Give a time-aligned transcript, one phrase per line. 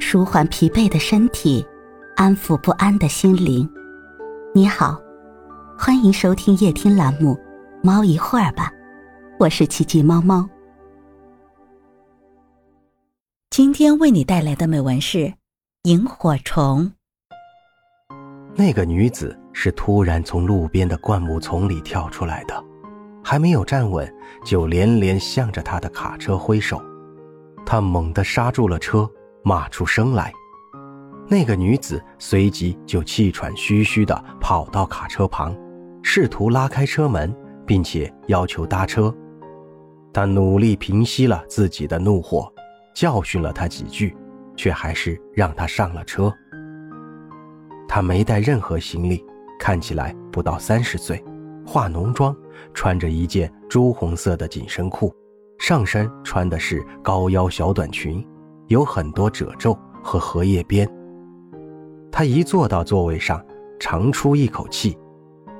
[0.00, 1.64] 舒缓疲惫的身体，
[2.16, 3.68] 安抚不安的心灵。
[4.54, 4.98] 你好，
[5.76, 7.34] 欢迎收听夜听栏目
[7.82, 8.70] 《猫一会儿吧》，
[9.38, 10.48] 我是奇迹猫猫。
[13.50, 15.18] 今天为你带来的美文是
[15.82, 16.90] 《萤火虫》。
[18.54, 22.64] 那个女子是突然从路边的灌木丛里跳出来的，
[23.22, 24.10] 还没有站稳，
[24.44, 26.80] 就连连向着他的卡车挥手。
[27.66, 29.08] 他猛地刹住了车。
[29.48, 30.30] 骂出声来，
[31.26, 35.56] 那个女子随即就气喘吁吁地跑到卡车旁，
[36.02, 37.34] 试图拉开车门，
[37.64, 39.10] 并且要求搭车。
[40.12, 42.52] 他努力平息了自己的怒火，
[42.94, 44.14] 教训了他几句，
[44.54, 46.30] 却还是让他上了车。
[47.88, 49.24] 他没带任何行李，
[49.58, 51.24] 看起来不到三十岁，
[51.64, 52.36] 化浓妆，
[52.74, 55.10] 穿着一件朱红色的紧身裤，
[55.58, 58.22] 上身穿的是高腰小短裙。
[58.68, 60.88] 有很多褶皱和荷叶边。
[62.10, 63.44] 他一坐到座位上，
[63.78, 64.96] 长出一口气，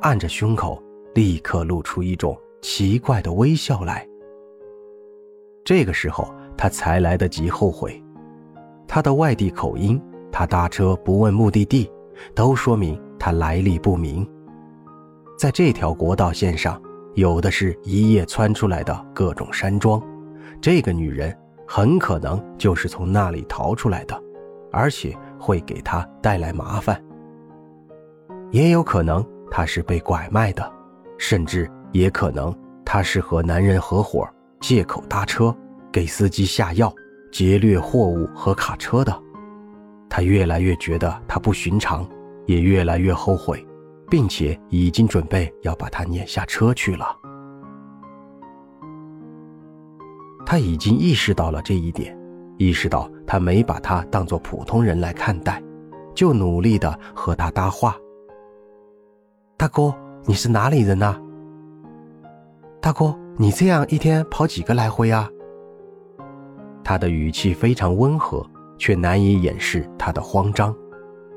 [0.00, 0.82] 按着胸口，
[1.14, 4.06] 立刻露出一种奇怪的微笑来。
[5.64, 8.02] 这个时候，他才来得及后悔。
[8.86, 10.00] 他的外地口音，
[10.32, 11.90] 他搭车不问目的地，
[12.34, 14.26] 都说明他来历不明。
[15.38, 16.80] 在这条国道线上，
[17.14, 20.02] 有的是一夜窜出来的各种山庄。
[20.60, 21.36] 这个女人。
[21.70, 24.18] 很可能就是从那里逃出来的，
[24.72, 26.98] 而且会给他带来麻烦。
[28.50, 30.72] 也有可能他是被拐卖的，
[31.18, 34.26] 甚至也可能他是和男人合伙
[34.60, 35.54] 借口搭车，
[35.92, 36.90] 给司机下药，
[37.30, 39.14] 劫掠货物和卡车的。
[40.08, 42.08] 他越来越觉得他不寻常，
[42.46, 43.62] 也越来越后悔，
[44.08, 47.14] 并且已经准备要把他撵下车去了。
[50.50, 52.18] 他已经意识到了这一点，
[52.56, 55.62] 意识到他没把他当做普通人来看待，
[56.14, 57.94] 就努力的和他搭话。
[59.58, 59.94] 大哥，
[60.24, 61.20] 你是哪里人呐？
[62.80, 65.28] 大哥，你这样一天跑几个来回啊？
[66.82, 68.42] 他的语气非常温和，
[68.78, 70.74] 却难以掩饰他的慌张。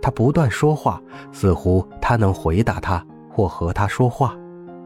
[0.00, 4.36] 他不断说话，似乎他能回答他或和他说话，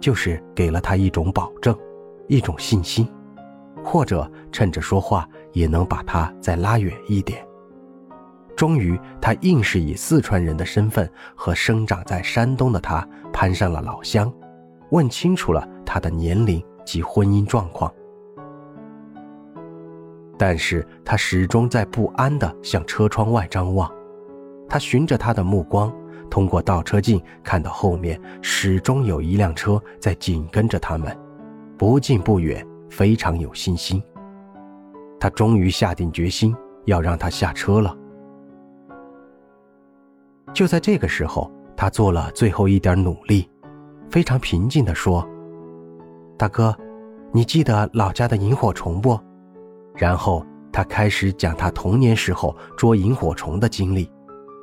[0.00, 1.76] 就是给了他一种保证，
[2.26, 3.06] 一种信心。
[3.84, 7.46] 或者趁着说话也能把他再拉远一点。
[8.56, 14.32] 终于，他硬是以四川人的身份和生长在山东的他攀上了老乡，
[14.90, 17.92] 问清楚了他的年龄及婚姻状况。
[20.38, 23.90] 但是他始终在不安地向车窗外张望，
[24.68, 25.92] 他循着他的目光，
[26.30, 31.16] 通过倒车镜看到后面始终有一辆车在紧跟着他们，
[31.76, 32.64] 不近不远。
[32.96, 34.00] 非常有信心，
[35.18, 37.92] 他终于下定决心要让他下车了。
[40.52, 43.50] 就在这个时候，他做了最后一点努力，
[44.08, 45.28] 非常平静地说
[46.38, 46.72] ：“大哥，
[47.32, 49.18] 你记得老家的萤火虫不？”
[49.98, 54.08] 然后他开始讲他童年时候捉萤火虫的经历，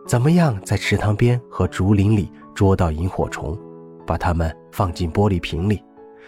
[0.08, 3.60] 怎么样在池塘边和竹林里捉到萤火虫，
[4.08, 5.84] 把它们放进玻璃瓶里。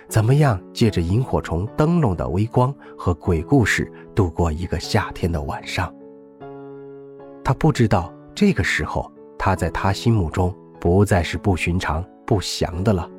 [0.08, 0.62] 怎么样？
[0.74, 5.94] 借着萤火虫灯笼的微光和鬼故事度过一个夏天的晚上。
[7.44, 13.10] 他不知道，这个时候他在他心目中不再是不寻常、不祥的了。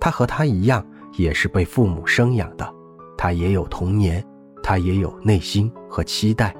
[0.00, 0.86] 他和他一样，
[1.16, 2.74] 也是被父母生养的，
[3.16, 4.24] 他也有童年，
[4.62, 6.54] 他也有内心和期待，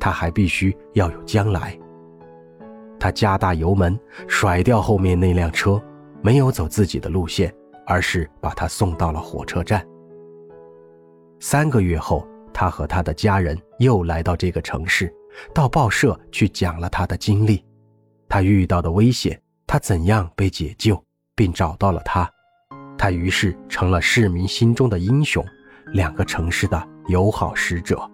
[0.00, 1.78] 他还必须要有将来。
[2.98, 5.80] 他加大油门，甩掉后面那辆车，
[6.22, 7.54] 没有走自己的路线。
[7.86, 9.86] 而是把他送到了火车站。
[11.40, 15.12] 三个月后，他和他的家人又来到这个城市，
[15.54, 17.64] 到报社去讲了他的经历，
[18.28, 21.02] 他遇到的危险，他怎样被解救，
[21.34, 22.28] 并找到了他。
[22.98, 25.44] 他于是成了市民心中的英雄，
[25.92, 28.10] 两个城市的友好使者。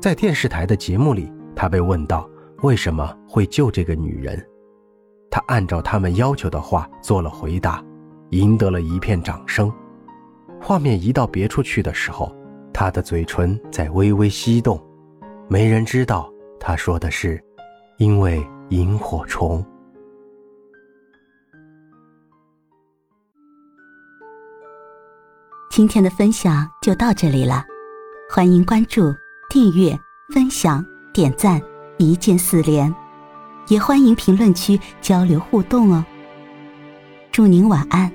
[0.00, 2.28] 在电视台的节目里，他被问到
[2.62, 4.42] 为什么会救这个女人，
[5.30, 7.84] 他按照他们要求的话做了回答。
[8.30, 9.72] 赢得了一片掌声。
[10.60, 12.34] 画面移到别处去的时候，
[12.72, 14.82] 他的嘴唇在微微翕动。
[15.48, 17.42] 没人知道他说的是，
[17.98, 19.64] 因为萤火虫。
[25.70, 27.62] 今天的分享就到这里了，
[28.30, 29.14] 欢迎关注、
[29.50, 29.96] 订阅、
[30.32, 31.60] 分享、点赞，
[31.98, 32.92] 一键四连，
[33.68, 36.04] 也欢迎评论区交流互动哦。
[37.36, 38.10] 祝您晚安，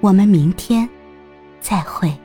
[0.00, 0.88] 我们明天
[1.60, 2.21] 再会。